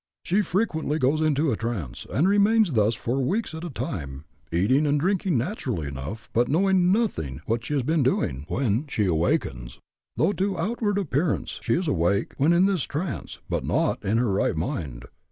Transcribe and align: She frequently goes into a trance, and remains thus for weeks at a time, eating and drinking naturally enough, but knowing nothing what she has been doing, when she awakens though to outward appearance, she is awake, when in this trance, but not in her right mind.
She 0.23 0.41
frequently 0.41 0.97
goes 0.97 1.21
into 1.21 1.51
a 1.51 1.55
trance, 1.55 2.07
and 2.11 2.27
remains 2.27 2.71
thus 2.73 2.95
for 2.95 3.21
weeks 3.23 3.53
at 3.53 3.63
a 3.63 3.69
time, 3.69 4.25
eating 4.51 4.87
and 4.87 4.99
drinking 4.99 5.37
naturally 5.37 5.87
enough, 5.87 6.27
but 6.33 6.47
knowing 6.47 6.91
nothing 6.91 7.39
what 7.45 7.63
she 7.63 7.75
has 7.75 7.83
been 7.83 8.01
doing, 8.01 8.45
when 8.47 8.87
she 8.87 9.05
awakens 9.05 9.77
though 10.17 10.31
to 10.31 10.57
outward 10.57 10.97
appearance, 10.97 11.59
she 11.61 11.75
is 11.75 11.87
awake, 11.87 12.33
when 12.37 12.51
in 12.51 12.65
this 12.65 12.81
trance, 12.81 13.41
but 13.47 13.63
not 13.63 14.03
in 14.03 14.17
her 14.17 14.31
right 14.31 14.57
mind. 14.57 15.05